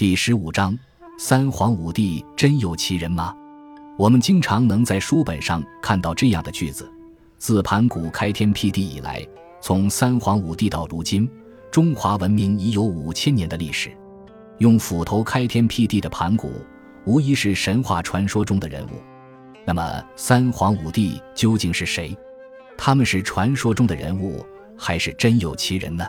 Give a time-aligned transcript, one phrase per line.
[0.00, 0.74] 第十五章：
[1.18, 3.36] 三皇五帝真有其人吗？
[3.98, 6.90] 我们经常能在书本上看到这样的句子：
[7.36, 9.22] 自盘古开天辟地以来，
[9.60, 11.30] 从三皇五帝到如今，
[11.70, 13.94] 中华文明已有五千年的历史。
[14.56, 16.50] 用斧头开天辟地的盘古，
[17.04, 19.02] 无疑是神话传说中的人物。
[19.66, 22.16] 那么，三皇五帝究竟是谁？
[22.74, 24.42] 他们是传说中的人物，
[24.78, 26.08] 还是真有其人呢？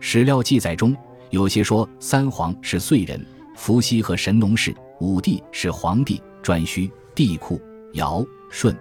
[0.00, 0.96] 史料记载中。
[1.30, 3.24] 有些说三皇是燧人、
[3.56, 7.60] 伏羲和神农氏，五帝是黄帝、颛顼、帝喾、
[7.92, 8.72] 尧、舜；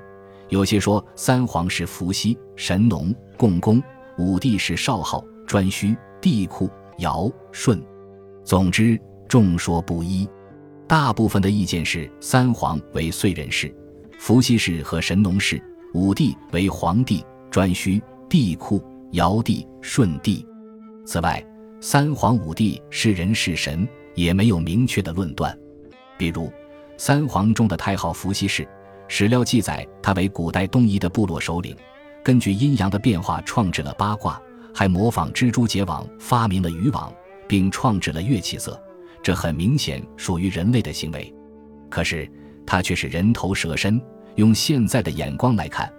[0.49, 3.81] 有些说三皇是伏羲、神农、共工，
[4.17, 7.81] 五帝是少昊、颛顼、帝喾、尧、舜。
[8.45, 10.27] 总之，众说不一。
[10.87, 13.75] 大部分的意见是三皇为燧人氏、
[14.19, 15.61] 伏羲氏和神农氏，
[15.93, 20.45] 五帝为黄帝、颛顼、帝喾、尧帝、舜帝。
[21.05, 21.45] 此外，
[21.79, 25.55] 三皇五帝是人是神，也没有明确的论断。
[26.17, 26.51] 比如，
[26.97, 28.67] 三皇中的太昊伏羲氏，
[29.07, 31.75] 史料记载他为古代东夷的部落首领，
[32.23, 34.41] 根据阴阳的变化创制了八卦，
[34.73, 37.13] 还模仿蜘蛛结网发明了渔网，
[37.47, 38.81] 并创制了乐器色。
[39.21, 41.31] 这很明显属于人类的行为。
[41.89, 42.27] 可是
[42.65, 44.01] 他却是人头蛇身，
[44.35, 45.93] 用现在的眼光来看，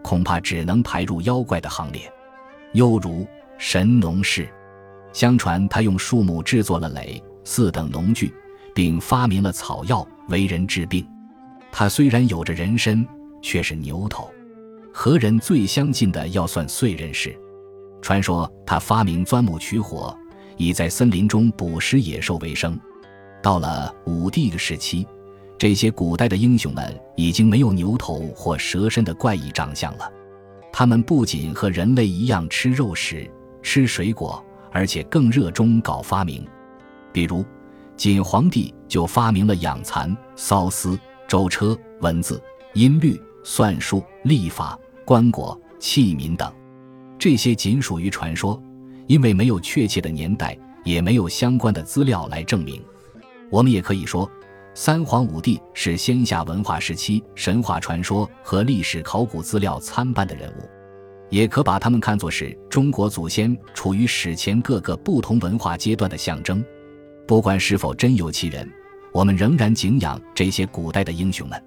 [0.00, 2.02] 恐怕只能排入妖怪的行列。
[2.72, 3.26] 又如
[3.58, 4.48] 神农氏。
[5.14, 8.34] 相传他用树木制作了耒、耜等农具，
[8.74, 11.06] 并发明了草药，为人治病。
[11.70, 13.06] 他虽然有着人身，
[13.40, 14.28] 却是牛头。
[14.92, 17.34] 和人最相近的要算燧人氏。
[18.02, 20.16] 传说他发明钻木取火，
[20.56, 22.78] 以在森林中捕食野兽为生。
[23.40, 25.06] 到了武帝的时期，
[25.56, 30.12] 这些古代的英雄们已经没有牛头或蛇身的怪异长相了。
[30.72, 33.30] 他们不仅和人类一样吃肉食、
[33.62, 34.44] 吃水果。
[34.74, 36.44] 而且更热衷搞发明，
[37.12, 37.44] 比如
[37.96, 46.52] 晋皇帝就发明了养蚕、缫丝、舟车、文字、音律、算术、历法、棺椁、器皿等。
[47.16, 48.60] 这些仅属于传说，
[49.06, 52.82] 因为没有确切的年代，也没有相关的资料来证明。
[53.50, 54.28] 我们也可以说，
[54.74, 60.68] 三皇五帝是先夏文化时期神话传说和历史考古资料参半的人物。
[61.34, 66.64] 也可把他们看作是中国祖先处于史前各个不同文化阶段的象征。
[67.26, 68.70] 不管是否真有其人，
[69.12, 71.60] 我们仍然敬仰这些古代的英雄们。